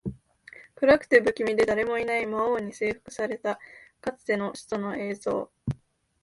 [0.73, 3.59] 暗くて、不気味で、誰もいない魔王に征服された
[4.01, 5.51] かつての首都の映像